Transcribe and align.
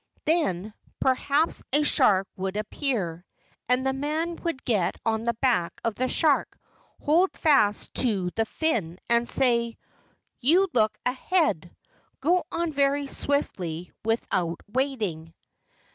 Then 0.25 0.73
perhaps 0.99 1.61
a 1.71 1.83
shark 1.83 2.27
would 2.35 2.57
appear, 2.57 3.23
and 3.69 3.85
the 3.85 3.93
man 3.93 4.35
would 4.37 4.65
get 4.65 4.95
on 5.05 5.25
the 5.25 5.35
back 5.35 5.79
of 5.83 5.93
the 5.93 6.07
shark, 6.07 6.57
hold 6.99 7.37
fast 7.37 7.93
to 7.97 8.31
the 8.33 8.47
fin, 8.47 8.97
and 9.09 9.29
say: 9.29 9.77
'You 10.39 10.67
look 10.73 10.97
ahead. 11.05 11.69
Go 12.19 12.45
on 12.51 12.73
very 12.73 13.05
swiftly 13.05 13.91
with¬ 14.03 14.23
out 14.31 14.61
waiting. 14.67 15.35